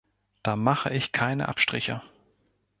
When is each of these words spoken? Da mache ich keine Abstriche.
Da 0.41 0.55
mache 0.55 0.91
ich 0.95 1.11
keine 1.11 1.47
Abstriche. 1.47 2.01